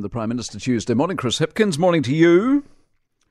The 0.00 0.08
Prime 0.08 0.28
Minister 0.28 0.60
Tuesday 0.60 0.94
morning. 0.94 1.16
Chris 1.16 1.40
Hipkins, 1.40 1.76
morning 1.76 2.04
to 2.04 2.14
you. 2.14 2.62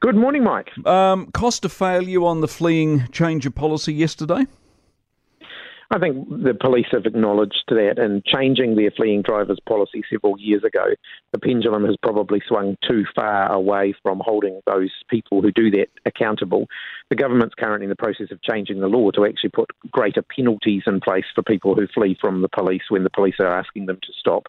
Good 0.02 0.17
morning, 0.17 0.44
Mike. 0.44 0.69
Um, 0.85 1.31
cost 1.31 1.63
of 1.63 1.71
failure 1.71 2.23
on 2.23 2.41
the 2.41 2.47
fleeing 2.47 3.07
change 3.13 3.45
of 3.45 3.55
policy 3.55 3.93
yesterday? 3.93 4.46
I 5.89 5.99
think 5.99 6.27
the 6.29 6.53
police 6.53 6.88
have 6.91 7.05
acknowledged 7.05 7.63
that 7.69 7.97
in 7.97 8.21
changing 8.25 8.75
their 8.75 8.91
fleeing 8.91 9.21
drivers 9.21 9.59
policy 9.65 10.03
several 10.11 10.38
years 10.38 10.65
ago, 10.65 10.88
the 11.31 11.39
pendulum 11.39 11.85
has 11.85 11.95
probably 12.03 12.41
swung 12.45 12.76
too 12.86 13.06
far 13.15 13.49
away 13.49 13.96
from 14.04 14.22
holding 14.26 14.60
those 14.68 14.92
people 15.10 15.42
who 15.42 15.54
do 15.54 15.72
that 15.72 15.88
accountable. 16.06 16.68
The 17.10 17.16
government's 17.16 17.56
currently 17.56 17.86
in 17.86 17.90
the 17.90 17.96
process 17.96 18.28
of 18.32 18.42
changing 18.42 18.82
the 18.82 18.88
law 18.88 19.12
to 19.12 19.24
actually 19.24 19.52
put 19.52 19.70
greater 19.90 20.22
penalties 20.22 20.84
in 20.86 21.00
place 21.00 21.26
for 21.34 21.44
people 21.44 21.76
who 21.76 21.88
flee 21.88 22.18
from 22.20 22.42
the 22.42 22.50
police 22.50 22.84
when 22.90 23.06
the 23.06 23.10
police 23.10 23.36
are 23.40 23.58
asking 23.58 23.86
them 23.86 24.00
to 24.04 24.14
stop. 24.20 24.48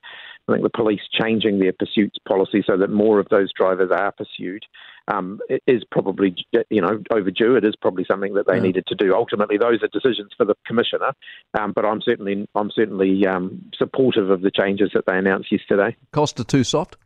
I 0.49 0.53
think 0.53 0.63
the 0.63 0.71
police 0.71 1.01
changing 1.13 1.59
their 1.59 1.73
pursuits 1.73 2.17
policy 2.27 2.65
so 2.67 2.77
that 2.79 2.91
more 2.91 3.19
of 3.19 3.29
those 3.29 3.53
drivers 3.53 3.91
are 3.91 4.13
pursued 4.13 4.65
um, 5.09 5.41
is 5.67 5.83
probably 5.91 6.35
you 6.71 6.81
know 6.81 7.03
overdue. 7.11 7.57
It 7.57 7.65
is 7.65 7.75
probably 7.77 8.05
something 8.05 8.35
that 8.35 8.47
they 8.47 8.57
yeah. 8.57 8.63
needed 8.63 8.87
to 8.89 8.95
do. 8.95 9.15
Ultimately, 9.15 9.59
those 9.59 9.83
are 9.83 9.89
decisions 9.89 10.33
for 10.37 10.45
the 10.45 10.55
commissioner, 10.67 11.13
um, 11.59 11.73
but 11.75 11.85
I'm 11.85 12.01
certainly 12.03 12.49
I'm 12.55 12.71
certainly 12.75 13.27
um, 13.27 13.71
supportive 13.77 14.31
of 14.31 14.43
the 14.43 14.51
changes 14.51 14.91
that 14.95 15.05
they 15.07 15.17
announced 15.17 15.53
yesterday. 15.53 15.97
Coster 16.13 16.45
too 16.45 16.65
soft. 16.65 16.97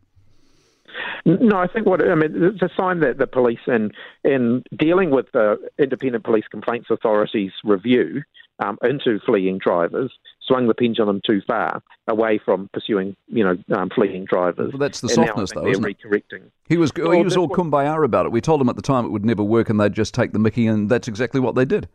No, 1.24 1.56
I 1.56 1.68
think 1.68 1.86
what 1.86 2.06
I 2.06 2.14
mean 2.14 2.32
it's 2.34 2.62
a 2.62 2.70
sign 2.76 3.00
that 3.00 3.18
the 3.18 3.26
police 3.26 3.60
in 3.66 3.92
in 4.24 4.62
dealing 4.76 5.10
with 5.10 5.26
the 5.32 5.56
Independent 5.78 6.24
Police 6.24 6.46
Complaints 6.50 6.88
Authority's 6.90 7.52
review 7.64 8.22
um, 8.58 8.78
into 8.82 9.18
fleeing 9.26 9.58
drivers 9.58 10.12
swung 10.46 10.66
the 10.66 10.74
pendulum 10.74 11.20
too 11.24 11.40
far 11.46 11.82
away 12.08 12.40
from 12.44 12.68
pursuing, 12.72 13.16
you 13.28 13.44
know, 13.44 13.56
um, 13.76 13.90
fleeing 13.94 14.24
drivers. 14.24 14.72
Well, 14.72 14.78
that's 14.78 15.00
the 15.00 15.08
softness, 15.08 15.52
though, 15.52 15.66
isn't 15.66 15.84
it? 15.84 16.02
Correcting. 16.02 16.50
He 16.68 16.76
was 16.76 16.92
well, 16.96 17.12
he 17.12 17.22
was 17.22 17.36
all 17.36 17.48
kumbaya 17.48 18.04
about 18.04 18.26
it. 18.26 18.32
We 18.32 18.40
told 18.40 18.60
him 18.60 18.68
at 18.68 18.76
the 18.76 18.82
time 18.82 19.04
it 19.04 19.10
would 19.10 19.24
never 19.24 19.42
work, 19.42 19.70
and 19.70 19.80
they'd 19.80 19.92
just 19.92 20.14
take 20.14 20.32
the 20.32 20.38
Mickey, 20.38 20.66
and 20.66 20.88
that's 20.88 21.08
exactly 21.08 21.40
what 21.40 21.54
they 21.54 21.64
did. 21.64 21.88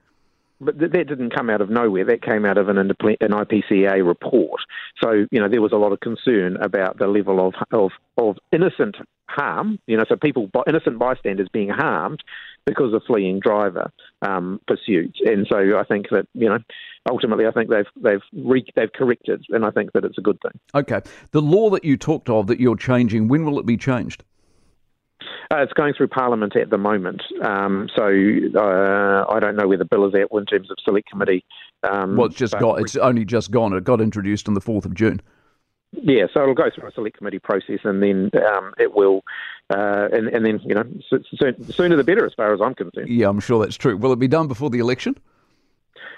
But 0.60 0.80
that 0.80 0.92
didn't 0.92 1.36
come 1.36 1.50
out 1.50 1.62
of 1.62 1.70
nowhere. 1.70 2.06
That 2.06 2.22
came 2.24 2.46
out 2.46 2.58
of 2.58 2.70
an, 2.70 2.78
an 2.78 2.90
IPCA 2.90 4.06
report. 4.06 4.62
So 5.04 5.26
you 5.32 5.40
know 5.40 5.48
there 5.48 5.62
was 5.62 5.72
a 5.72 5.78
lot 5.78 5.92
of 5.92 6.00
concern 6.00 6.58
about 6.58 6.98
the 6.98 7.08
level 7.08 7.46
of 7.46 7.54
of, 7.72 7.92
of 8.18 8.38
innocent 8.52 8.96
harm. 9.28 9.80
You 9.88 9.98
know, 9.98 10.04
so 10.10 10.16
people 10.16 10.50
innocent 10.68 10.98
bystanders 11.00 11.48
being 11.52 11.70
harmed 11.70 12.24
because 12.66 12.94
of 12.94 13.02
fleeing 13.08 13.40
driver 13.40 13.92
um, 14.22 14.60
pursuits. 14.68 15.20
And 15.26 15.48
so 15.50 15.78
I 15.78 15.84
think 15.84 16.08
that 16.12 16.28
you 16.34 16.50
know 16.50 16.60
ultimately 17.10 17.46
I 17.46 17.52
think 17.52 17.70
they've 17.70 17.86
they've 17.96 18.22
re- 18.34 18.74
they've 18.76 18.92
corrected, 18.94 19.46
and 19.50 19.66
I 19.66 19.72
think 19.72 19.94
that 19.94 20.06
it's 20.06 20.18
a 20.18 20.22
good 20.22 20.40
thing. 20.42 20.60
Okay, 20.76 21.02
the 21.32 21.42
law 21.42 21.70
that 21.70 21.84
you 21.84 21.98
talked 21.98 22.30
of 22.30 22.48
that 22.48 22.60
you're 22.60 22.76
changing, 22.76 23.28
when 23.28 23.46
will 23.46 23.60
it 23.60 23.66
be 23.66 23.78
changed? 23.78 24.24
Uh, 25.52 25.58
it's 25.58 25.74
going 25.74 25.94
through 25.94 26.08
Parliament 26.10 26.56
at 26.56 26.70
the 26.70 26.78
moment, 26.78 27.22
um, 27.44 27.90
so 27.96 28.04
uh, 28.04 29.26
I 29.30 29.40
don't 29.40 29.56
know 29.56 29.68
where 29.68 29.78
the 29.78 29.86
bill 29.86 30.06
is 30.08 30.14
at 30.16 30.28
in 30.32 30.46
terms 30.46 30.70
of 30.70 30.78
select 30.84 31.10
committee. 31.10 31.46
Um, 31.84 32.18
well, 32.18 32.28
it's 32.28 32.36
just 32.36 32.58
got. 32.60 32.80
It's 32.82 32.96
only 32.96 33.26
just 33.26 33.52
gone. 33.52 33.74
It 33.74 33.84
got 33.84 34.02
introduced 34.02 34.48
on 34.48 34.54
the 34.54 34.62
fourth 34.62 34.86
of 34.86 34.94
June. 34.94 35.22
Yeah, 35.94 36.26
so 36.34 36.42
it'll 36.42 36.54
go 36.54 36.70
through 36.74 36.90
a 36.90 36.92
select 36.92 37.18
committee 37.18 37.40
process, 37.40 37.80
and 37.84 38.04
then 38.04 38.30
um, 38.46 38.74
it 38.78 38.94
will, 38.94 39.22
uh, 39.70 40.10
and, 40.12 40.28
and 40.28 40.46
then 40.46 40.60
you 40.66 40.76
know, 40.76 40.84
sooner 41.72 41.96
the 41.96 42.04
better, 42.04 42.26
as 42.26 42.34
far 42.34 42.54
as 42.54 42.60
I'm 42.62 42.76
concerned. 42.76 43.08
Yeah, 43.08 43.30
I'm 43.30 43.40
sure 43.40 43.64
that's 43.64 43.78
true. 43.78 43.96
Will 43.96 44.12
it 44.12 44.20
be 44.20 44.28
done 44.28 44.48
before 44.48 44.70
the 44.70 44.80
election? 44.80 45.18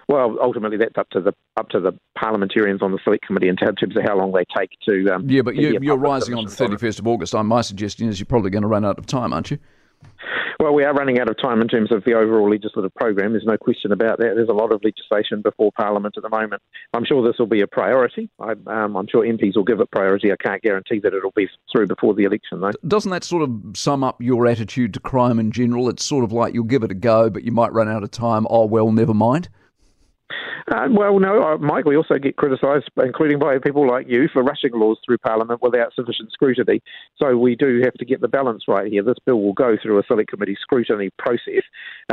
Well, 0.09 0.37
ultimately, 0.41 0.77
that's 0.77 0.97
up 0.97 1.07
to 1.11 1.21
the 1.21 1.33
up 1.55 1.69
to 1.69 1.79
the 1.79 1.93
parliamentarians 2.17 2.81
on 2.81 2.91
the 2.91 2.97
select 3.03 3.27
committee 3.27 3.47
in 3.47 3.55
terms 3.55 3.77
of 3.83 4.03
how 4.03 4.17
long 4.17 4.31
they 4.31 4.43
take 4.57 4.71
to. 4.87 5.13
Um, 5.13 5.29
yeah, 5.29 5.43
but 5.43 5.55
you, 5.55 5.93
are 5.93 5.97
rising 5.97 6.33
on 6.33 6.45
the 6.45 6.51
31st 6.51 6.99
of 6.99 7.07
August. 7.07 7.35
My 7.35 7.61
suggestion 7.61 8.09
is 8.09 8.19
you're 8.19 8.25
probably 8.25 8.49
going 8.49 8.63
to 8.63 8.67
run 8.67 8.83
out 8.83 8.97
of 8.97 9.05
time, 9.05 9.33
aren't 9.33 9.51
you? 9.51 9.59
Well, 10.59 10.73
we 10.73 10.83
are 10.83 10.93
running 10.93 11.19
out 11.19 11.29
of 11.29 11.37
time 11.39 11.61
in 11.61 11.67
terms 11.67 11.91
of 11.91 12.03
the 12.05 12.15
overall 12.15 12.49
legislative 12.49 12.93
program. 12.95 13.31
There's 13.31 13.45
no 13.45 13.55
question 13.55 13.91
about 13.91 14.17
that. 14.17 14.33
There's 14.35 14.49
a 14.49 14.53
lot 14.53 14.73
of 14.73 14.81
legislation 14.83 15.41
before 15.41 15.71
Parliament 15.71 16.15
at 16.17 16.23
the 16.23 16.29
moment. 16.29 16.61
I'm 16.93 17.05
sure 17.05 17.25
this 17.25 17.37
will 17.37 17.45
be 17.45 17.61
a 17.61 17.67
priority. 17.67 18.29
I, 18.39 18.53
am 18.67 18.97
um, 18.97 19.07
sure 19.09 19.23
MPs 19.23 19.55
will 19.55 19.63
give 19.63 19.79
it 19.79 19.89
priority. 19.91 20.33
I 20.33 20.35
can't 20.35 20.61
guarantee 20.61 20.99
that 20.99 21.13
it'll 21.13 21.31
be 21.31 21.47
through 21.71 21.87
before 21.87 22.13
the 22.13 22.23
election, 22.23 22.59
though. 22.59 22.71
Doesn't 22.87 23.11
that 23.11 23.23
sort 23.23 23.43
of 23.43 23.51
sum 23.75 24.03
up 24.03 24.21
your 24.21 24.47
attitude 24.47 24.93
to 24.95 24.99
crime 24.99 25.39
in 25.39 25.51
general? 25.51 25.87
It's 25.87 26.03
sort 26.03 26.25
of 26.25 26.33
like 26.33 26.53
you'll 26.53 26.65
give 26.65 26.83
it 26.83 26.91
a 26.91 26.95
go, 26.95 27.29
but 27.29 27.43
you 27.43 27.51
might 27.53 27.71
run 27.71 27.87
out 27.87 28.03
of 28.03 28.11
time. 28.11 28.45
Oh, 28.49 28.65
well, 28.65 28.91
never 28.91 29.13
mind. 29.13 29.47
Uh, 30.71 30.87
well, 30.91 31.19
no, 31.19 31.41
uh, 31.43 31.57
Mike, 31.57 31.85
we 31.85 31.97
also 31.97 32.17
get 32.19 32.35
criticised, 32.35 32.89
including 33.03 33.39
by 33.39 33.57
people 33.57 33.87
like 33.87 34.07
you, 34.07 34.27
for 34.31 34.43
rushing 34.43 34.71
laws 34.73 34.97
through 35.05 35.17
Parliament 35.17 35.61
without 35.61 35.93
sufficient 35.95 36.31
scrutiny. 36.31 36.81
So 37.17 37.35
we 37.37 37.55
do 37.55 37.81
have 37.83 37.93
to 37.93 38.05
get 38.05 38.21
the 38.21 38.27
balance 38.27 38.63
right 38.67 38.91
here. 38.91 39.03
This 39.03 39.17
bill 39.25 39.41
will 39.41 39.53
go 39.53 39.77
through 39.81 39.99
a 39.99 40.03
select 40.07 40.29
committee 40.29 40.57
scrutiny 40.61 41.09
process, 41.17 41.63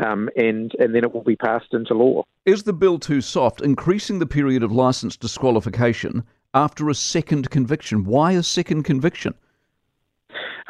um, 0.02 0.30
and 0.36 0.72
and 0.78 0.94
then 0.94 1.04
it 1.04 1.12
will 1.12 1.24
be 1.24 1.36
passed 1.36 1.72
into 1.72 1.94
law. 1.94 2.24
Is 2.44 2.62
the 2.62 2.72
bill 2.72 2.98
too 2.98 3.20
soft, 3.20 3.60
increasing 3.60 4.18
the 4.18 4.26
period 4.26 4.62
of 4.62 4.72
licence 4.72 5.16
disqualification 5.16 6.24
after 6.54 6.88
a 6.88 6.94
second 6.94 7.50
conviction? 7.50 8.04
Why 8.04 8.32
a 8.32 8.42
second 8.42 8.84
conviction? 8.84 9.34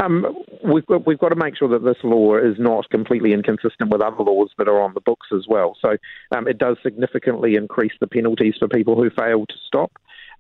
Um, 0.07 0.45
we've 0.65 0.87
got 0.87 1.07
we've 1.07 1.19
got 1.19 1.31
to 1.31 1.37
make 1.37 1.57
sure 1.57 1.69
that 1.69 1.85
this 1.85 1.97
law 2.03 2.37
is 2.37 2.57
not 2.59 2.89
completely 2.91 3.33
inconsistent 3.33 3.91
with 3.91 4.01
other 4.01 4.23
laws 4.23 4.51
that 4.59 4.69
are 4.69 4.81
on 4.81 4.95
the 4.95 5.01
books 5.01 5.29
as 5.35 5.47
well. 5.49 5.77
So 5.81 5.97
um, 6.35 6.47
it 6.47 6.59
does 6.59 6.77
significantly 6.83 7.57
increase 7.57 7.93
the 8.01 8.07
penalties 8.07 8.55
for 8.59 8.69
people 8.69 8.95
who 8.97 9.11
fail 9.11 9.47
to 9.47 9.55
stop. 9.67 9.93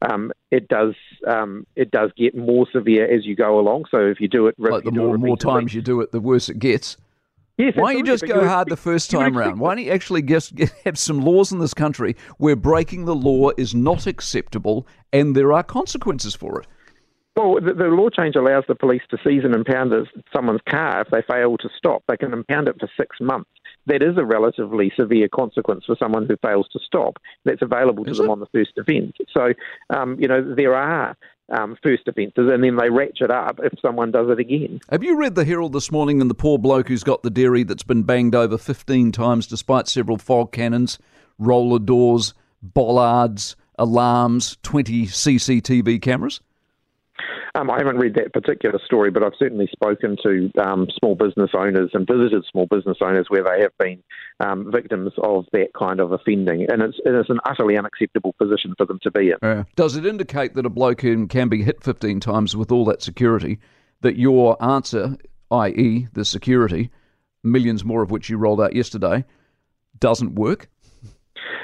Um, 0.08 0.32
it 0.50 0.68
does 0.68 0.94
um, 1.26 1.66
it 1.74 1.90
does 1.90 2.10
get 2.16 2.36
more 2.36 2.66
severe 2.70 3.12
as 3.12 3.24
you 3.24 3.34
go 3.34 3.58
along. 3.58 3.86
So 3.90 3.98
if 3.98 4.20
you 4.20 4.28
do 4.28 4.46
it, 4.46 4.54
like 4.58 4.84
the 4.84 4.92
more 4.92 5.18
more 5.18 5.36
times 5.36 5.74
you 5.74 5.82
do 5.82 6.00
it, 6.00 6.12
the 6.12 6.20
worse 6.20 6.48
it 6.48 6.58
gets. 6.58 6.96
Yes, 7.58 7.72
Why 7.74 7.94
don't 7.94 8.00
you 8.00 8.12
just 8.12 8.26
go 8.26 8.46
hard 8.46 8.68
the 8.68 8.76
first 8.76 9.10
time 9.10 9.34
round? 9.34 9.58
Why 9.58 9.74
don't 9.74 9.84
you 9.84 9.90
actually 9.90 10.20
just 10.20 10.52
have 10.84 10.98
some 10.98 11.22
laws 11.22 11.52
in 11.52 11.58
this 11.58 11.72
country 11.72 12.14
where 12.36 12.54
breaking 12.54 13.06
the 13.06 13.14
law 13.14 13.50
is 13.56 13.74
not 13.74 14.06
acceptable 14.06 14.86
and 15.10 15.34
there 15.34 15.54
are 15.54 15.62
consequences 15.62 16.34
for 16.34 16.60
it? 16.60 16.66
Well, 17.36 17.56
the, 17.56 17.74
the, 17.74 17.88
law 17.88 18.08
change 18.08 18.34
allows 18.34 18.64
the 18.66 18.74
police 18.74 19.02
to 19.10 19.18
seize 19.22 19.44
and 19.44 19.54
impound 19.54 19.92
someone's 20.32 20.62
car 20.66 21.02
if 21.02 21.08
they 21.10 21.20
fail 21.20 21.58
to 21.58 21.68
stop. 21.76 22.02
They 22.08 22.16
can 22.16 22.32
impound 22.32 22.66
it 22.66 22.76
for 22.80 22.88
six 22.96 23.18
months. 23.20 23.50
That 23.84 24.02
is 24.02 24.16
a 24.16 24.24
relatively 24.24 24.90
severe 24.98 25.28
consequence 25.28 25.84
for 25.84 25.96
someone 25.98 26.26
who 26.26 26.36
fails 26.38 26.66
to 26.72 26.78
stop. 26.84 27.18
That's 27.44 27.60
available 27.60 28.04
to 28.04 28.10
is 28.10 28.16
them 28.16 28.28
it? 28.28 28.32
on 28.32 28.40
the 28.40 28.46
first 28.46 28.78
offence. 28.78 29.12
So, 29.32 29.52
um, 29.90 30.16
you 30.18 30.26
know, 30.26 30.54
there 30.54 30.74
are 30.74 31.14
um, 31.50 31.76
first 31.82 32.08
offences, 32.08 32.48
and 32.50 32.64
then 32.64 32.76
they 32.76 32.88
ratchet 32.88 33.30
up 33.30 33.60
if 33.62 33.78
someone 33.80 34.10
does 34.10 34.30
it 34.30 34.40
again. 34.40 34.80
Have 34.90 35.04
you 35.04 35.16
read 35.16 35.34
the 35.34 35.44
Herald 35.44 35.74
this 35.74 35.92
morning 35.92 36.22
and 36.22 36.30
the 36.30 36.34
poor 36.34 36.58
bloke 36.58 36.88
who's 36.88 37.04
got 37.04 37.22
the 37.22 37.30
dairy 37.30 37.64
that's 37.64 37.84
been 37.84 38.02
banged 38.02 38.34
over 38.34 38.56
15 38.56 39.12
times 39.12 39.46
despite 39.46 39.88
several 39.88 40.16
fog 40.16 40.52
cannons, 40.52 40.98
roller 41.38 41.78
doors, 41.78 42.32
bollards, 42.62 43.56
alarms, 43.78 44.56
20 44.62 45.06
CCTV 45.06 46.00
cameras? 46.00 46.40
Um, 47.56 47.70
I 47.70 47.78
haven't 47.78 47.96
read 47.96 48.14
that 48.16 48.34
particular 48.34 48.78
story, 48.84 49.10
but 49.10 49.22
I've 49.22 49.32
certainly 49.38 49.66
spoken 49.72 50.18
to 50.22 50.50
um, 50.60 50.88
small 50.98 51.14
business 51.14 51.52
owners 51.54 51.90
and 51.94 52.06
visited 52.06 52.44
small 52.50 52.66
business 52.66 52.98
owners 53.00 53.26
where 53.30 53.42
they 53.42 53.62
have 53.62 53.72
been 53.78 54.02
um, 54.40 54.70
victims 54.70 55.12
of 55.22 55.46
that 55.52 55.68
kind 55.72 55.98
of 55.98 56.12
offending, 56.12 56.66
and 56.70 56.82
it's, 56.82 56.98
it's 57.06 57.30
an 57.30 57.40
utterly 57.46 57.78
unacceptable 57.78 58.34
position 58.34 58.74
for 58.76 58.84
them 58.84 58.98
to 59.04 59.10
be 59.10 59.30
in. 59.30 59.64
Does 59.74 59.96
it 59.96 60.04
indicate 60.04 60.54
that 60.54 60.66
a 60.66 60.70
bloke 60.70 61.00
who 61.00 61.26
can 61.26 61.48
be 61.48 61.62
hit 61.62 61.82
15 61.82 62.20
times 62.20 62.54
with 62.54 62.70
all 62.70 62.84
that 62.84 63.00
security, 63.00 63.58
that 64.02 64.18
your 64.18 64.62
answer, 64.62 65.16
i.e., 65.50 66.08
the 66.12 66.26
security, 66.26 66.90
millions 67.42 67.86
more 67.86 68.02
of 68.02 68.10
which 68.10 68.28
you 68.28 68.36
rolled 68.36 68.60
out 68.60 68.74
yesterday, 68.74 69.24
doesn't 69.98 70.34
work? 70.34 70.68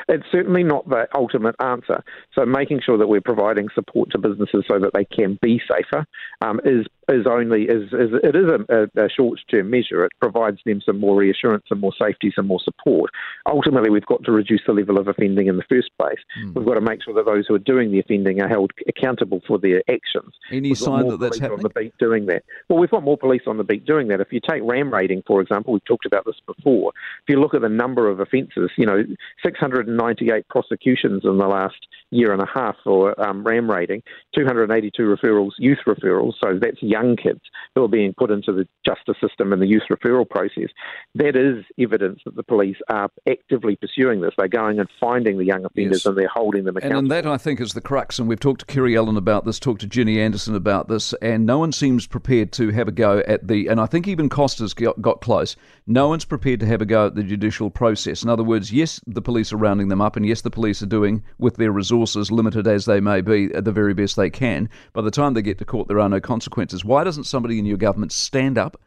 It's 0.08 0.24
certainly 0.30 0.62
not 0.62 0.88
the 0.88 1.06
ultimate 1.14 1.54
answer. 1.60 2.02
So 2.34 2.44
making 2.44 2.80
sure 2.84 2.98
that 2.98 3.08
we're 3.08 3.20
providing 3.20 3.68
support 3.74 4.10
to 4.12 4.18
businesses 4.18 4.64
so 4.68 4.78
that 4.78 4.92
they 4.94 5.04
can 5.04 5.38
be 5.40 5.60
safer 5.68 6.06
um, 6.40 6.60
is 6.64 6.86
is 7.08 7.26
only 7.26 7.64
is, 7.64 7.84
is 7.92 8.10
it 8.22 8.36
is 8.36 8.46
a, 8.68 8.88
a, 8.96 9.08
short 9.08 9.40
term 9.50 9.70
measure. 9.70 10.04
It 10.04 10.12
provides 10.20 10.58
them 10.64 10.80
some 10.84 11.00
more 11.00 11.16
reassurance, 11.16 11.64
some 11.68 11.80
more 11.80 11.92
safety, 12.00 12.32
some 12.34 12.46
more 12.46 12.60
support. 12.62 13.10
Ultimately, 13.46 13.90
we've 13.90 14.06
got 14.06 14.22
to 14.24 14.32
reduce 14.32 14.62
the 14.66 14.72
level 14.72 14.98
of 14.98 15.08
offending 15.08 15.48
in 15.48 15.56
the 15.56 15.64
first 15.68 15.90
place. 15.98 16.18
Mm. 16.40 16.54
We've 16.54 16.66
got 16.66 16.74
to 16.74 16.80
make 16.80 17.02
sure 17.02 17.14
that 17.14 17.26
those 17.26 17.46
who 17.48 17.54
are 17.54 17.60
doing 17.60 17.90
the 17.90 17.98
offending 17.98 18.40
are 18.40 18.48
held 18.48 18.70
accountable 18.88 19.40
for 19.46 19.58
their 19.58 19.82
actions. 19.90 20.32
Any 20.50 20.70
we've 20.70 20.78
sign 20.78 21.08
that 21.08 21.18
that's 21.18 21.38
happening? 21.38 21.58
On 21.58 21.62
the 21.62 21.80
beat 21.80 21.98
doing 21.98 22.26
that. 22.26 22.44
Well, 22.68 22.78
we've 22.78 22.90
got 22.90 23.02
more 23.02 23.18
police 23.18 23.42
on 23.46 23.56
the 23.56 23.64
beat 23.64 23.84
doing 23.84 24.08
that. 24.08 24.20
If 24.20 24.32
you 24.32 24.40
take 24.40 24.62
ram 24.64 24.92
raiding, 24.92 25.22
for 25.26 25.40
example, 25.40 25.72
we've 25.72 25.84
talked 25.84 26.06
about 26.06 26.24
this 26.24 26.36
before. 26.46 26.92
If 27.26 27.32
you 27.32 27.40
look 27.40 27.54
at 27.54 27.62
the 27.62 27.68
number 27.68 28.08
of 28.08 28.20
offences, 28.20 28.70
you 28.76 28.86
know, 28.86 29.04
698 29.44 30.48
prosecutions 30.48 31.22
in 31.24 31.38
the 31.38 31.46
last 31.46 31.86
year 32.10 32.32
and 32.32 32.42
a 32.42 32.46
half 32.46 32.76
for 32.84 33.18
um, 33.20 33.42
ram 33.42 33.70
raiding, 33.70 34.02
282 34.36 35.02
referrals, 35.02 35.52
youth 35.58 35.78
referrals, 35.86 36.34
so 36.42 36.58
that's 36.60 36.78
young 36.92 37.16
kids 37.16 37.40
who 37.74 37.84
are 37.84 37.88
being 37.88 38.12
put 38.16 38.30
into 38.30 38.52
the 38.52 38.68
justice 38.84 39.16
system 39.20 39.52
and 39.52 39.60
the 39.62 39.66
youth 39.66 39.82
referral 39.90 40.28
process. 40.28 40.68
That 41.14 41.36
is 41.36 41.64
evidence 41.78 42.20
that 42.24 42.36
the 42.36 42.42
police 42.42 42.76
are 42.88 43.08
actively 43.28 43.76
pursuing 43.76 44.20
this. 44.20 44.34
They're 44.36 44.48
going 44.48 44.78
and 44.78 44.88
finding 45.00 45.38
the 45.38 45.44
young 45.44 45.64
offenders 45.64 46.00
yes. 46.00 46.06
and 46.06 46.16
they're 46.16 46.28
holding 46.28 46.64
them 46.64 46.76
accountable. 46.76 46.98
And 47.00 47.10
that, 47.10 47.26
I 47.26 47.38
think, 47.38 47.60
is 47.60 47.72
the 47.72 47.80
crux. 47.80 48.18
And 48.18 48.28
we've 48.28 48.40
talked 48.40 48.60
to 48.60 48.66
Kiri 48.66 48.96
Allan 48.96 49.16
about 49.16 49.44
this, 49.44 49.58
talked 49.58 49.80
to 49.80 49.86
Ginny 49.86 50.20
Andersen 50.20 50.54
about 50.54 50.88
this, 50.88 51.14
and 51.22 51.46
no 51.46 51.58
one 51.58 51.72
seems 51.72 52.06
prepared 52.06 52.52
to 52.52 52.70
have 52.70 52.88
a 52.88 52.92
go 52.92 53.18
at 53.26 53.48
the, 53.48 53.68
and 53.68 53.80
I 53.80 53.86
think 53.86 54.06
even 54.06 54.28
Coster's 54.28 54.74
got, 54.74 55.00
got 55.00 55.20
close, 55.20 55.56
no 55.86 56.08
one's 56.08 56.24
prepared 56.24 56.60
to 56.60 56.66
have 56.66 56.80
a 56.80 56.86
go 56.86 57.06
at 57.06 57.14
the 57.14 57.22
judicial 57.22 57.70
process. 57.70 58.22
In 58.22 58.28
other 58.28 58.44
words, 58.44 58.72
yes, 58.72 59.00
the 59.06 59.22
police 59.22 59.52
are 59.52 59.56
rounding 59.56 59.88
them 59.88 60.00
up, 60.00 60.16
and 60.16 60.26
yes, 60.26 60.42
the 60.42 60.50
police 60.50 60.82
are 60.82 60.86
doing, 60.86 61.22
with 61.38 61.56
their 61.56 61.72
resources 61.72 62.30
limited 62.30 62.66
as 62.66 62.84
they 62.84 63.00
may 63.00 63.20
be, 63.20 63.48
the 63.48 63.72
very 63.72 63.94
best 63.94 64.16
they 64.16 64.30
can. 64.30 64.68
By 64.92 65.02
the 65.02 65.10
time 65.10 65.34
they 65.34 65.42
get 65.42 65.58
to 65.58 65.64
court, 65.64 65.88
there 65.88 66.00
are 66.00 66.08
no 66.08 66.20
consequences. 66.20 66.84
Why 66.84 67.04
doesn't 67.04 67.24
somebody 67.24 67.58
in 67.58 67.66
your 67.66 67.78
government 67.78 68.12
stand 68.12 68.58
up 68.58 68.80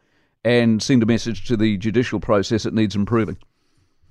and 0.44 0.82
send 0.82 1.02
a 1.02 1.06
message 1.06 1.46
to 1.48 1.56
the 1.56 1.76
judicial 1.76 2.20
process 2.20 2.64
it 2.64 2.72
needs 2.74 2.94
improving? 2.94 3.36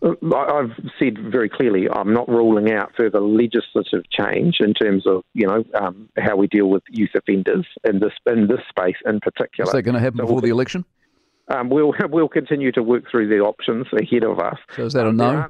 I've 0.03 0.71
said 0.99 1.17
very 1.17 1.49
clearly 1.49 1.89
I'm 1.89 2.13
not 2.13 2.29
ruling 2.29 2.71
out 2.71 2.91
further 2.95 3.19
legislative 3.19 4.07
change 4.11 4.57
in 4.59 4.73
terms 4.73 5.07
of 5.07 5.23
you 5.33 5.47
know 5.47 5.63
um, 5.73 6.09
how 6.17 6.35
we 6.35 6.47
deal 6.47 6.69
with 6.69 6.83
youth 6.89 7.11
offenders 7.15 7.65
in 7.83 7.99
this 7.99 8.11
in 8.27 8.47
this 8.47 8.59
space 8.69 8.97
in 9.05 9.19
particular. 9.19 9.67
Is 9.67 9.73
that 9.73 9.81
going 9.81 9.95
to 9.95 10.01
happen 10.01 10.17
so 10.17 10.23
before 10.23 10.35
we'll, 10.35 10.41
the 10.41 10.49
election? 10.49 10.85
Um, 11.47 11.69
we'll 11.69 11.93
we'll 12.09 12.29
continue 12.29 12.71
to 12.73 12.83
work 12.83 13.05
through 13.09 13.29
the 13.29 13.39
options 13.39 13.87
ahead 13.93 14.23
of 14.23 14.39
us. 14.39 14.57
So 14.75 14.85
is 14.85 14.93
that 14.93 15.05
a 15.05 15.09
um, 15.09 15.17
no? 15.17 15.49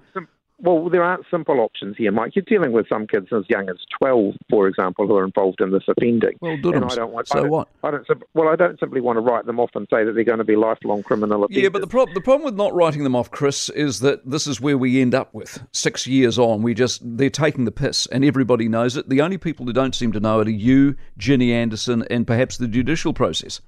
Well, 0.57 0.89
there 0.89 1.03
aren't 1.03 1.25
simple 1.29 1.59
options 1.59 1.97
here, 1.97 2.13
Mike. 2.13 2.33
You're 2.35 2.45
dealing 2.47 2.71
with 2.71 2.87
some 2.87 3.07
kids 3.07 3.27
as 3.33 3.43
young 3.49 3.69
as 3.69 3.75
12, 3.99 4.35
for 4.49 4.69
example, 4.69 5.05
who 5.05 5.15
are 5.17 5.25
involved 5.25 5.59
in 5.59 5.71
this 5.71 5.83
offending. 5.85 6.37
Well, 6.39 6.53
and 6.53 6.85
I 6.85 6.95
don't 6.95 7.11
want, 7.11 7.27
so 7.27 7.39
I 7.39 7.41
don't, 7.41 7.51
what? 7.51 7.67
I 7.83 7.91
don't, 7.91 8.07
well, 8.33 8.47
I 8.47 8.55
don't 8.55 8.79
simply 8.79 9.01
want 9.01 9.17
to 9.17 9.21
write 9.21 9.45
them 9.45 9.59
off 9.59 9.71
and 9.75 9.85
say 9.91 10.05
that 10.05 10.13
they're 10.13 10.23
going 10.23 10.37
to 10.37 10.45
be 10.45 10.55
lifelong 10.55 11.03
criminal 11.03 11.43
offenders. 11.43 11.61
Yeah, 11.61 11.69
but 11.69 11.81
the, 11.81 11.87
pro- 11.87 12.05
the 12.05 12.21
problem 12.21 12.45
with 12.45 12.55
not 12.55 12.73
writing 12.73 13.03
them 13.03 13.17
off, 13.17 13.31
Chris, 13.31 13.69
is 13.69 13.99
that 13.99 14.29
this 14.29 14.47
is 14.47 14.61
where 14.61 14.77
we 14.77 15.01
end 15.01 15.13
up 15.13 15.33
with. 15.33 15.61
Six 15.73 16.07
years 16.07 16.39
on, 16.39 16.61
we 16.61 16.73
just, 16.73 17.01
they're 17.03 17.29
taking 17.29 17.65
the 17.65 17.71
piss, 17.71 18.05
and 18.07 18.23
everybody 18.23 18.69
knows 18.69 18.95
it. 18.95 19.09
The 19.09 19.19
only 19.19 19.37
people 19.37 19.65
who 19.65 19.73
don't 19.73 19.93
seem 19.93 20.13
to 20.13 20.21
know 20.21 20.39
it 20.39 20.47
are 20.47 20.51
you, 20.51 20.95
Ginny 21.17 21.51
Andersen, 21.51 22.03
and 22.09 22.25
perhaps 22.25 22.55
the 22.57 22.69
judicial 22.69 23.11
process. 23.11 23.59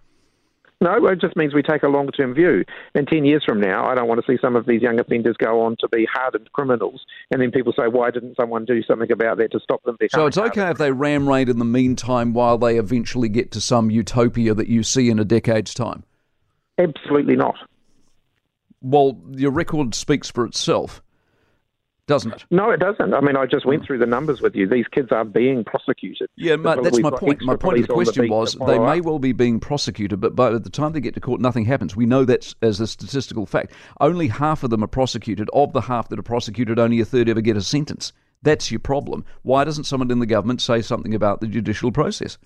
No, 0.79 1.07
it 1.07 1.19
just 1.19 1.35
means 1.35 1.56
we 1.56 1.63
take 1.63 1.81
a 1.81 1.88
longer 1.88 2.12
term 2.12 2.35
view. 2.35 2.63
And 2.94 3.07
10 3.07 3.25
years 3.25 3.44
from 3.44 3.59
now, 3.59 3.88
I 3.88 3.95
don't 3.95 4.07
want 4.07 4.24
to 4.24 4.31
see 4.31 4.38
some 4.39 4.56
of 4.56 4.68
these 4.68 4.81
young 4.81 5.00
offenders 5.00 5.35
go 5.38 5.62
on 5.62 5.75
to 5.79 5.88
be 5.89 6.07
hardened 6.12 6.51
criminals. 6.53 7.03
And 7.31 7.41
then 7.41 7.50
people 7.50 7.74
say, 7.75 7.88
why 7.88 8.12
didn't 8.12 8.35
someone 8.35 8.63
do 8.65 8.83
something 8.83 9.12
about 9.12 9.38
that 9.38 9.51
to 9.53 9.59
stop 9.59 9.81
them 9.83 9.97
So 10.12 10.27
it's 10.27 10.38
okay 10.38 10.62
hardened? 10.62 10.71
if 10.74 10.77
they 10.77 10.91
ram 10.91 11.27
raid 11.27 11.50
in 11.50 11.57
the 11.57 11.65
meantime 11.65 12.33
while 12.33 12.59
they 12.59 12.77
eventually 12.77 13.27
get 13.27 13.51
to 13.53 13.62
some 13.62 13.89
utopia 13.89 14.53
that 14.53 14.68
you 14.68 14.83
see 14.83 15.09
in 15.09 15.18
a 15.18 15.25
decade's 15.25 15.74
time? 15.74 16.03
Absolutely 16.77 17.35
not. 17.35 17.56
Well, 18.81 19.19
your 19.31 19.51
record 19.51 19.95
speaks 19.95 20.29
for 20.29 20.45
itself 20.45 21.01
doesn't 22.07 22.33
it? 22.33 22.45
No, 22.50 22.69
it 22.71 22.80
doesn't. 22.80 23.13
I 23.13 23.19
mean, 23.21 23.36
I 23.36 23.45
just 23.45 23.65
went 23.65 23.81
hmm. 23.81 23.86
through 23.86 23.98
the 24.00 24.06
numbers 24.06 24.42
with 24.42 24.56
you. 24.56 24.68
These 24.68 24.88
kids 24.88 25.09
are 25.12 25.25
being 25.25 25.63
prosecuted. 25.63 26.30
Yeah, 26.36 26.56
mate, 26.56 26.81
that's 26.81 27.00
my 27.00 27.12
point. 27.12 27.42
My 27.42 27.56
point 27.56 27.80
of 27.80 27.88
the 27.88 27.94
question 27.94 28.25
the 28.25 28.31
was 28.31 28.56
they 28.65 28.80
may 28.80 29.01
well 29.01 29.19
be 29.19 29.33
being 29.33 29.59
prosecuted, 29.59 30.19
but 30.19 30.36
by 30.36 30.50
the 30.50 30.69
time 30.69 30.94
they 30.94 31.01
get 31.01 31.13
to 31.15 31.21
court, 31.21 31.42
nothing 31.42 31.65
happens. 31.65 31.95
We 31.95 32.06
know 32.06 32.25
that 32.25 32.56
as 32.62 32.80
a 32.80 32.88
statistical 32.88 33.45
fact. 33.45 33.74
Only 34.00 34.27
half 34.27 34.63
of 34.63 34.69
them 34.69 34.83
are 34.83 34.88
prosecuted. 34.88 35.50
Of 35.54 35.74
the 35.74 35.81
half 35.81 36.09
that 36.09 36.19
are 36.19 36.24
prosecuted, 36.24 36.80
only 36.80 37.00
a 37.01 37.06
third 37.06 37.30
ever 37.30 37.42
get 37.42 37.57
a 37.57 37.62
sentence. 37.62 38.13
That's 38.42 38.71
your 38.71 38.80
problem. 38.80 39.25
Why 39.42 39.63
doesn't 39.63 39.86
someone 39.86 40.12
in 40.12 40.19
the 40.19 40.25
government 40.25 40.62
say 40.62 40.81
something 40.81 41.13
about 41.13 41.42
the 41.42 41.48
judicial 41.48 41.92
process? 41.92 42.38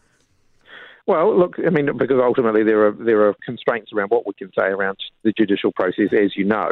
Well, 1.07 1.37
look, 1.37 1.55
I 1.65 1.69
mean, 1.69 1.89
because 1.97 2.19
ultimately 2.21 2.63
there 2.63 2.87
are 2.87 2.91
there 2.91 3.27
are 3.27 3.35
constraints 3.43 3.91
around 3.93 4.09
what 4.09 4.27
we 4.27 4.33
can 4.33 4.51
say 4.57 4.65
around 4.65 4.97
the 5.23 5.33
judicial 5.35 5.71
process, 5.71 6.09
as 6.13 6.35
you 6.35 6.45
know. 6.45 6.69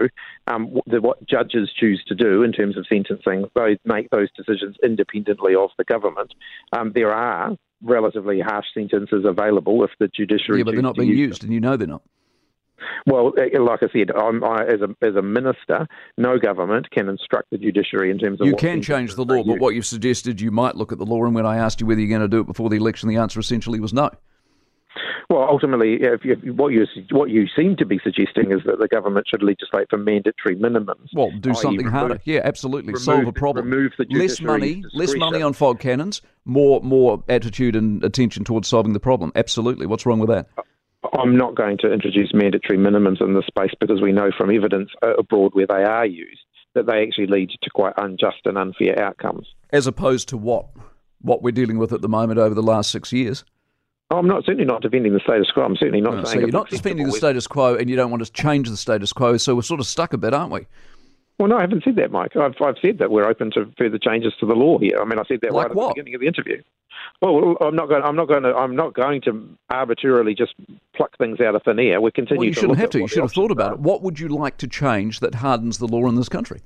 Um, 0.48 0.80
the, 0.86 1.02
what 1.02 1.26
judges 1.28 1.72
choose 1.76 2.04
to 2.08 2.16
do 2.16 2.44
in 2.44 2.52
terms 2.52 2.78
of 2.78 2.86
sentencing, 2.88 3.46
they 3.56 3.78
make 3.86 4.10
those 4.10 4.30
decisions 4.36 4.76
independently 4.84 5.56
of 5.56 5.72
the 5.78 5.84
government. 5.84 6.34
Um, 6.74 6.92
there 6.94 7.12
are 7.12 7.56
relatively 7.81 8.40
harsh 8.40 8.68
sentences 8.74 9.26
available 9.26 9.84
if 9.84 9.92
the 10.00 10.08
judiciary. 10.08 10.60
Yeah, 10.60 10.64
but 10.64 10.74
they're 10.74 10.81
not 10.81 10.96
being 10.96 11.10
used, 11.10 11.42
them. 11.42 11.48
and 11.48 11.54
you 11.54 11.60
know 11.60 11.78
they're 11.78 11.88
not. 11.88 12.04
Well, 13.06 13.34
eh, 13.38 13.60
like 13.60 13.84
I 13.84 13.88
said, 13.92 14.12
I, 14.16 14.64
as 14.64 14.81
a 14.81 14.96
as 15.06 15.16
a 15.16 15.22
minister, 15.22 15.88
no 16.18 16.38
government 16.38 16.90
can 16.92 17.10
instruct 17.10 17.50
the 17.52 17.58
judiciary 17.58 18.12
in 18.12 18.20
terms 18.20 18.42
of. 18.42 18.48
You 18.48 18.56
can 18.56 18.81
change 18.81 19.16
the 19.16 19.26
law, 19.26 19.44
but 19.44 19.60
what 19.60 19.76
you've 19.76 19.86
suggested, 19.86 20.42
you 20.42 20.52
might 20.52 20.76
look 20.76 20.92
at 20.92 20.98
the 20.98 21.06
law. 21.06 21.24
And 21.26 21.36
when 21.36 21.46
I 21.46 21.58
asked 21.58 21.81
you 21.81 21.88
whether 21.88 22.02
you're 22.02 22.10
going 22.10 22.22
to 22.22 22.28
do 22.28 22.40
it 22.40 22.48
before 22.48 22.70
the 22.70 22.78
election, 22.78 23.10
the 23.10 23.18
answer 23.18 23.40
essentially 23.40 23.80
was 23.80 23.94
no. 23.94 24.10
Well, 25.30 25.46
ultimately, 25.48 26.00
if, 26.02 26.22
if, 26.24 26.40
what 26.56 26.74
you 26.74 26.88
what 27.12 27.30
you 27.30 27.46
seem 27.56 27.76
to 27.76 27.86
be 27.86 28.00
suggesting 28.04 28.52
is 28.52 28.62
that 28.66 28.80
the 28.80 28.88
government 28.88 29.28
should 29.28 29.44
legislate 29.44 29.88
for 29.88 29.98
mandatory 29.98 30.56
minimums. 30.56 31.10
Well, 31.14 31.30
do 31.40 31.54
something 31.54 31.86
remove, 31.86 31.94
harder. 31.94 32.22
Yeah, 32.24 32.42
absolutely. 32.44 32.94
Remove, 32.94 33.04
Solve 33.04 33.28
a 33.28 33.31
problem. 33.31 33.70
Remove 33.70 33.92
the 34.00 34.08
less 34.10 34.42
money, 34.42 34.84
less 34.94 35.14
money 35.16 35.44
on 35.44 35.54
fog 35.54 35.80
cannons, 35.80 36.24
more 36.46 36.81
more 36.81 37.24
attitude 37.30 37.76
and 37.76 38.04
attention 38.04 38.44
towards 38.44 38.68
solving 38.68 38.94
the 38.94 39.00
problem. 39.00 39.31
Absolutely. 39.36 39.86
What's 39.86 40.08
wrong 40.08 40.18
with 40.18 40.30
that? 40.30 40.48
I'm 41.18 41.38
not 41.38 41.56
going 41.56 41.78
to 41.80 41.92
introduce 41.92 42.34
mandatory 42.34 42.78
minimums 42.78 43.22
in 43.22 43.34
this 43.34 43.46
space 43.46 43.72
because 43.80 44.01
we 44.01 44.12
know 44.12 44.31
from 44.38 44.54
evidence 44.54 44.90
abroad 45.01 45.51
where 45.54 45.68
they 45.68 45.84
are 45.84 46.06
used 46.06 46.42
that 46.75 46.86
they 46.86 47.04
actually 47.04 47.28
lead 47.28 47.50
to 47.62 47.69
quite 47.69 47.94
unjust 47.98 48.40
and 48.46 48.57
unfair 48.57 49.01
outcomes. 49.01 49.48
As 49.72 49.88
opposed 49.88 50.30
to 50.30 50.38
what? 50.38 50.68
What 51.22 51.42
we're 51.42 51.51
dealing 51.51 51.78
with 51.78 51.92
at 51.92 52.01
the 52.01 52.10
moment 52.10 52.40
over 52.40 52.56
the 52.56 52.63
last 52.63 52.92
six 52.92 53.12
years? 53.12 53.44
I'm 54.12 54.28
not 54.28 54.46
certainly 54.46 54.66
not 54.66 54.81
defending 54.81 55.13
the 55.13 55.19
status 55.19 55.51
quo. 55.51 55.63
I'm 55.63 55.75
certainly 55.75 56.01
not 56.01 56.16
no, 56.16 56.24
saying 56.24 56.36
so 56.36 56.40
you're 56.40 56.50
not 56.50 56.69
defending 56.69 57.06
the 57.06 57.12
status 57.12 57.45
quo, 57.45 57.75
and 57.75 57.90
you 57.90 57.95
don't 57.95 58.10
want 58.10 58.25
to 58.25 58.31
change 58.31 58.69
the 58.69 58.78
status 58.78 59.13
quo. 59.13 59.38
So 59.38 59.56
we're 59.56 59.62
sort 59.62 59.80
of 59.80 59.86
stuck 59.86 60.13
a 60.13 60.18
bit, 60.18 60.34
aren't 60.34 60.52
we? 60.52 60.66
Well, 61.38 61.48
no, 61.48 61.57
I 61.57 61.62
haven't 61.62 61.84
said 61.84 61.95
that, 61.98 62.12
Mike. 62.12 62.36
I've, 62.36 62.56
I've 62.62 62.75
said 62.81 62.98
that 62.98 63.12
we're 63.12 63.25
open 63.25 63.52
to 63.52 63.72
further 63.78 64.00
changes 64.00 64.34
to 64.40 64.45
the 64.45 64.56
law 64.56 64.80
here. 64.80 65.00
I 65.00 65.06
mean, 65.06 65.19
I 65.19 65.24
said 65.28 65.40
that 65.42 65.54
like 65.54 65.68
right 65.68 65.75
what? 65.75 65.90
at 65.92 65.95
the 65.95 66.02
beginning 66.02 66.16
of 66.16 66.22
the 66.22 66.28
interview. 66.28 66.62
Well, 67.22 67.57
I'm 67.62 67.75
not 67.75 67.90
going. 67.90 68.04
I'm 68.04 68.16
not 68.16 68.28
going 68.28 68.44
to. 68.44 68.56
I'm 68.56 68.75
not 68.75 68.94
going 68.94 69.22
to 69.22 69.50
arbitrarily 69.69 70.36
just 70.36 70.54
pluck 70.96 71.18
things 71.18 71.42
out 71.42 71.56
of 71.56 71.63
thin 71.63 71.80
air. 71.80 72.00
We 72.00 72.12
continue. 72.12 72.40
Well, 72.40 72.48
you 72.48 72.54
shouldn't 72.54 72.80
have 72.80 72.90
to. 72.92 73.00
You 73.00 73.07
should 73.07 73.24
have 73.24 73.34
thought 73.34 73.51
about 73.51 73.72
are. 73.72 73.75
it. 73.75 73.80
What 73.81 74.01
would 74.01 74.19
you 74.19 74.30
like 74.30 74.57
to 74.57 74.68
change 74.68 75.19
that 75.19 75.36
hardens 75.36 75.80
the 75.80 75.88
law 75.88 76.07
in 76.07 76.16
this 76.16 76.30
country? 76.30 76.62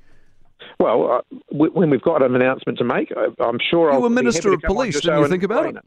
Well, 0.78 1.22
uh, 1.32 1.36
when 1.50 1.90
we've 1.90 2.02
got 2.02 2.22
an 2.22 2.34
announcement 2.34 2.78
to 2.78 2.84
make, 2.84 3.12
I'm 3.38 3.58
sure 3.70 3.90
you 3.90 3.96
I'll 3.96 4.02
were 4.02 4.10
Minister 4.10 4.52
of 4.52 4.60
Police. 4.62 5.00
Didn't 5.00 5.20
you 5.20 5.28
think 5.28 5.42
about 5.42 5.66
it? 5.66 5.76
it? 5.76 5.84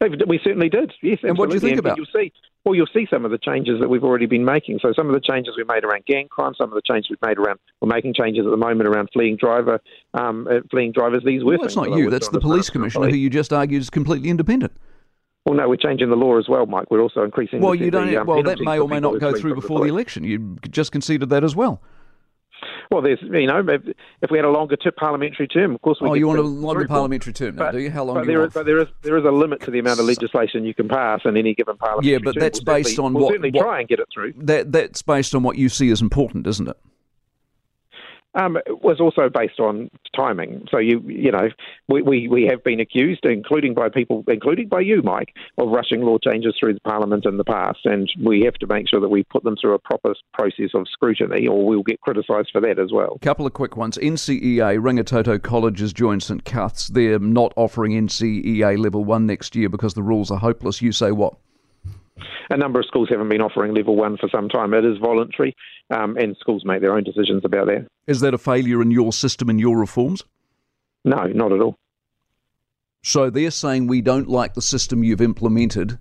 We 0.00 0.40
certainly 0.42 0.70
did. 0.70 0.94
Yes, 1.02 1.18
and 1.22 1.36
what 1.36 1.50
do 1.50 1.54
you 1.56 1.60
think 1.60 1.72
and 1.72 1.80
about? 1.80 1.98
You'll 1.98 2.06
see. 2.06 2.32
Well, 2.64 2.74
you'll 2.74 2.88
see 2.92 3.06
some 3.10 3.26
of 3.26 3.30
the 3.30 3.38
changes 3.38 3.80
that 3.80 3.88
we've 3.88 4.02
already 4.02 4.24
been 4.24 4.46
making. 4.46 4.78
So 4.80 4.94
some 4.94 5.08
of 5.08 5.14
the 5.14 5.20
changes 5.20 5.54
we 5.58 5.64
made 5.64 5.84
around 5.84 6.06
gang 6.06 6.26
crime, 6.28 6.54
some 6.56 6.70
of 6.70 6.74
the 6.74 6.82
changes 6.82 7.10
we've 7.10 7.20
made 7.28 7.36
around 7.36 7.58
we're 7.82 7.88
making 7.88 8.14
changes 8.14 8.46
at 8.46 8.50
the 8.50 8.56
moment 8.56 8.88
around 8.88 9.10
fleeing 9.12 9.36
driver, 9.36 9.78
um, 10.14 10.48
uh, 10.50 10.60
fleeing 10.70 10.92
drivers. 10.92 11.22
These 11.24 11.44
were. 11.44 11.52
Well, 11.52 11.62
that's 11.62 11.76
not 11.76 11.90
you. 11.90 12.08
That's 12.08 12.28
the 12.28 12.40
police 12.40 12.70
commissioner 12.70 13.10
who 13.10 13.16
you 13.16 13.28
just 13.28 13.52
argued 13.52 13.82
is 13.82 13.90
completely 13.90 14.30
independent. 14.30 14.72
Well, 15.44 15.54
no, 15.54 15.68
we're 15.68 15.76
changing 15.76 16.08
the 16.08 16.16
law 16.16 16.38
as 16.38 16.48
well, 16.48 16.64
Mike. 16.64 16.90
We're 16.90 17.02
also 17.02 17.22
increasing. 17.22 17.60
Well, 17.60 17.72
the, 17.72 17.84
you 17.84 17.90
don't. 17.90 18.06
The, 18.06 18.16
um, 18.18 18.26
well, 18.26 18.42
that 18.42 18.60
may 18.60 18.78
or 18.78 18.88
may 18.88 19.00
not 19.00 19.20
go 19.20 19.34
through 19.34 19.54
before 19.54 19.80
the, 19.80 19.84
the 19.84 19.90
election. 19.90 20.24
You 20.24 20.56
just 20.70 20.92
conceded 20.92 21.28
that 21.28 21.44
as 21.44 21.54
well. 21.54 21.82
Well, 22.90 23.02
there's 23.02 23.22
you 23.22 23.46
know 23.46 23.64
if, 23.68 23.82
if 24.20 24.30
we 24.32 24.38
had 24.38 24.44
a 24.44 24.50
longer 24.50 24.74
t- 24.74 24.90
parliamentary 24.90 25.46
term, 25.46 25.76
of 25.76 25.82
course 25.82 25.98
we. 26.00 26.08
Oh, 26.08 26.14
you 26.14 26.26
want 26.26 26.40
a 26.40 26.42
longer 26.42 26.88
parliamentary 26.88 27.32
term 27.32 27.54
now, 27.54 27.66
but, 27.66 27.72
do 27.72 27.78
you? 27.78 27.90
How 27.90 28.02
long? 28.02 28.16
But 28.16 28.26
there 28.26 28.44
is, 28.44 28.52
but 28.52 28.66
there 28.66 28.78
is 28.78 28.88
there 29.02 29.16
is 29.16 29.24
a 29.24 29.30
limit 29.30 29.60
to 29.62 29.70
the 29.70 29.78
amount 29.78 30.00
of 30.00 30.06
legislation 30.06 30.64
you 30.64 30.74
can 30.74 30.88
pass 30.88 31.20
in 31.24 31.36
any 31.36 31.54
given 31.54 31.76
parliament. 31.76 32.06
Yeah, 32.06 32.18
but 32.18 32.34
that's 32.36 32.58
we'll 32.64 32.74
based 32.74 32.98
on 32.98 33.14
we'll 33.14 33.24
what. 33.24 33.30
Certainly 33.30 33.52
what, 33.52 33.62
try 33.62 33.78
and 33.78 33.88
get 33.88 34.00
it 34.00 34.08
through. 34.12 34.32
That 34.38 34.72
that's 34.72 35.02
based 35.02 35.36
on 35.36 35.44
what 35.44 35.56
you 35.56 35.68
see 35.68 35.90
as 35.90 36.00
important, 36.00 36.48
isn't 36.48 36.68
it? 36.68 36.76
Um, 38.34 38.58
was 38.68 39.00
also 39.00 39.28
based 39.28 39.58
on 39.58 39.90
timing. 40.14 40.66
So 40.70 40.78
you 40.78 41.02
you 41.04 41.32
know 41.32 41.48
we, 41.88 42.02
we, 42.02 42.28
we 42.28 42.46
have 42.48 42.62
been 42.62 42.78
accused, 42.78 43.24
including 43.24 43.74
by 43.74 43.88
people, 43.88 44.22
including 44.28 44.68
by 44.68 44.80
you, 44.80 45.02
Mike, 45.02 45.34
of 45.58 45.68
rushing 45.68 46.02
law 46.02 46.16
changes 46.18 46.54
through 46.58 46.74
the 46.74 46.80
Parliament 46.80 47.26
in 47.26 47.38
the 47.38 47.44
past, 47.44 47.80
and 47.84 48.08
we 48.22 48.42
have 48.44 48.54
to 48.54 48.68
make 48.68 48.88
sure 48.88 49.00
that 49.00 49.08
we 49.08 49.24
put 49.24 49.42
them 49.42 49.56
through 49.60 49.74
a 49.74 49.78
proper 49.80 50.14
process 50.32 50.70
of 50.74 50.86
scrutiny, 50.92 51.48
or 51.48 51.66
we'll 51.66 51.82
get 51.82 52.00
criticised 52.02 52.50
for 52.52 52.60
that 52.60 52.78
as 52.78 52.92
well. 52.92 53.18
Couple 53.20 53.46
of 53.46 53.52
quick 53.52 53.76
ones. 53.76 53.98
NCEA 53.98 54.78
Rangitoto 54.78 55.42
College 55.42 55.80
has 55.80 55.92
joined 55.92 56.22
St 56.22 56.44
Cuth's. 56.44 56.86
They're 56.88 57.18
not 57.18 57.52
offering 57.56 57.92
NCEA 57.92 58.78
level 58.78 59.04
one 59.04 59.26
next 59.26 59.56
year 59.56 59.68
because 59.68 59.94
the 59.94 60.02
rules 60.02 60.30
are 60.30 60.38
hopeless. 60.38 60.80
You 60.80 60.92
say 60.92 61.10
what? 61.10 61.34
A 62.50 62.56
number 62.56 62.80
of 62.80 62.86
schools 62.86 63.08
haven't 63.10 63.28
been 63.28 63.40
offering 63.40 63.74
level 63.74 63.96
one 63.96 64.16
for 64.16 64.28
some 64.28 64.48
time. 64.48 64.74
It 64.74 64.84
is 64.84 64.98
voluntary, 64.98 65.54
um, 65.90 66.16
and 66.16 66.36
schools 66.38 66.64
make 66.64 66.80
their 66.80 66.94
own 66.94 67.04
decisions 67.04 67.44
about 67.44 67.66
that. 67.66 67.86
Is 68.06 68.20
that 68.20 68.34
a 68.34 68.38
failure 68.38 68.82
in 68.82 68.90
your 68.90 69.12
system 69.12 69.48
and 69.48 69.60
your 69.60 69.78
reforms? 69.78 70.24
No, 71.04 71.26
not 71.26 71.52
at 71.52 71.60
all. 71.60 71.76
So 73.02 73.30
they're 73.30 73.50
saying 73.50 73.86
we 73.86 74.02
don't 74.02 74.28
like 74.28 74.54
the 74.54 74.62
system 74.62 75.02
you've 75.02 75.22
implemented 75.22 75.98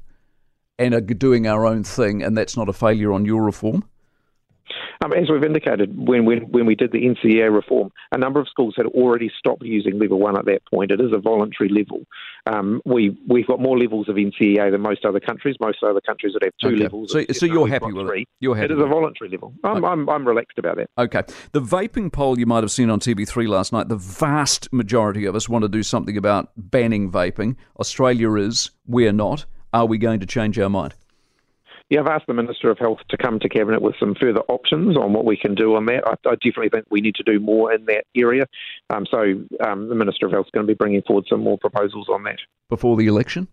and 0.77 0.93
are 0.93 1.01
doing 1.01 1.45
our 1.45 1.65
own 1.65 1.83
thing, 1.83 2.23
and 2.23 2.37
that's 2.37 2.57
not 2.57 2.69
a 2.69 2.73
failure 2.73 3.11
on 3.11 3.25
your 3.25 3.43
reform? 3.43 3.83
Um, 5.03 5.13
as 5.13 5.29
we've 5.29 5.43
indicated, 5.43 5.95
when, 5.97 6.25
when, 6.25 6.39
when 6.51 6.65
we 6.65 6.75
did 6.75 6.91
the 6.91 6.99
NCEA 6.99 7.53
reform, 7.53 7.91
a 8.11 8.17
number 8.17 8.39
of 8.39 8.47
schools 8.47 8.73
had 8.77 8.85
already 8.87 9.31
stopped 9.37 9.63
using 9.63 9.97
level 9.99 10.19
one 10.19 10.37
at 10.37 10.45
that 10.45 10.61
point. 10.71 10.91
It 10.91 10.99
is 11.01 11.11
a 11.13 11.17
voluntary 11.19 11.69
level. 11.69 12.01
Um, 12.51 12.81
we, 12.85 13.17
we've 13.27 13.47
got 13.47 13.59
more 13.59 13.77
levels 13.77 14.09
of 14.09 14.15
NCEA 14.15 14.71
than 14.71 14.81
most 14.81 15.05
other 15.05 15.19
countries. 15.19 15.55
Most 15.59 15.77
other 15.83 16.01
countries 16.01 16.33
would 16.33 16.43
have 16.43 16.53
two 16.61 16.67
Okay. 16.75 16.83
levels. 16.83 17.11
So, 17.11 17.23
so 17.31 17.45
you're 17.45 17.67
happy 17.67 17.91
with 17.91 18.07
three. 18.07 18.21
it? 18.21 18.27
You're 18.39 18.55
happy 18.55 18.73
It 18.73 18.77
is 18.77 18.83
a 18.83 18.87
voluntary 18.87 19.29
level. 19.31 19.53
I'm, 19.63 19.83
I'm, 19.85 20.09
I'm 20.09 20.27
relaxed 20.27 20.57
about 20.57 20.77
that. 20.77 20.89
Okay. 20.97 21.23
The 21.51 21.61
vaping 21.61 22.11
poll 22.11 22.37
you 22.39 22.45
might 22.45 22.63
have 22.63 22.71
seen 22.71 22.89
on 22.89 22.99
TV3 22.99 23.47
last 23.47 23.71
night, 23.73 23.87
the 23.89 23.95
vast 23.95 24.71
majority 24.73 25.25
of 25.25 25.35
us 25.35 25.47
want 25.49 25.63
to 25.63 25.69
do 25.69 25.83
something 25.83 26.17
about 26.17 26.49
banning 26.57 27.11
vaping. 27.11 27.55
Australia 27.79 28.33
is, 28.35 28.71
we're 28.87 29.11
not. 29.13 29.45
Are 29.71 29.85
we 29.85 29.97
going 29.97 30.19
to 30.19 30.25
change 30.25 30.57
our 30.59 30.69
mind? 30.69 30.95
Yeah, 31.89 32.01
I've 32.01 32.07
asked 32.07 32.27
the 32.27 32.35
Minister 32.35 32.69
of 32.69 32.77
Health 32.77 32.99
to 33.09 33.17
come 33.17 33.39
to 33.39 33.49
Cabinet 33.49 33.81
with 33.81 33.95
some 33.99 34.13
further 34.13 34.41
options 34.41 34.95
on 34.95 35.11
what 35.11 35.25
we 35.25 35.35
can 35.35 35.55
do 35.55 35.75
on 35.75 35.87
that. 35.87 36.03
I, 36.05 36.11
I 36.29 36.35
definitely 36.35 36.69
think 36.69 36.85
we 36.91 37.01
need 37.01 37.15
to 37.15 37.23
do 37.23 37.39
more 37.39 37.73
in 37.73 37.85
that 37.85 38.05
area. 38.15 38.45
Um, 38.91 39.07
so 39.09 39.43
um, 39.65 39.89
the 39.89 39.95
Minister 39.95 40.27
of 40.27 40.31
Health 40.31 40.45
is 40.45 40.51
going 40.51 40.67
to 40.67 40.71
be 40.71 40.77
bringing 40.77 41.01
forward 41.01 41.25
some 41.27 41.41
more 41.41 41.57
proposals 41.57 42.07
on 42.07 42.23
that. 42.23 42.37
Before 42.69 42.95
the 42.95 43.07
election? 43.07 43.47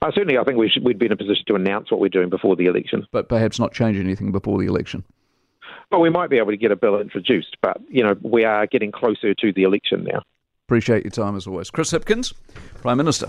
Uh, 0.00 0.10
certainly, 0.14 0.38
I 0.38 0.44
think 0.44 0.56
we 0.56 0.70
should, 0.70 0.84
we'd 0.84 0.98
be 0.98 1.06
in 1.06 1.12
a 1.12 1.16
position 1.16 1.44
to 1.48 1.54
announce 1.54 1.90
what 1.90 2.00
we're 2.00 2.08
doing 2.08 2.30
before 2.30 2.56
the 2.56 2.66
election. 2.66 3.06
But 3.12 3.28
perhaps 3.28 3.58
not 3.58 3.74
change 3.74 3.98
anything 3.98 4.32
before 4.32 4.58
the 4.58 4.66
election. 4.66 5.04
Well, 5.90 6.00
we 6.00 6.10
might 6.10 6.30
be 6.30 6.38
able 6.38 6.50
to 6.50 6.56
get 6.56 6.70
a 6.70 6.76
bill 6.76 6.98
introduced, 6.98 7.56
but 7.62 7.78
you 7.90 8.02
know 8.02 8.16
we 8.22 8.44
are 8.44 8.66
getting 8.66 8.92
closer 8.92 9.34
to 9.34 9.52
the 9.52 9.62
election 9.64 10.04
now. 10.04 10.22
Appreciate 10.66 11.04
your 11.04 11.10
time 11.10 11.36
as 11.36 11.46
always. 11.46 11.70
Chris 11.70 11.92
Hipkins, 11.92 12.32
Prime 12.80 12.98
Minister. 12.98 13.28